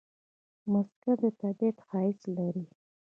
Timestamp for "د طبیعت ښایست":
1.21-2.23